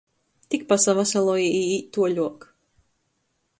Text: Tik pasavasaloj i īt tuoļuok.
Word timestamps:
Tik 0.53 0.63
pasavasaloj 0.71 1.37
i 1.49 1.53
īt 1.75 1.93
tuoļuok. 1.99 2.51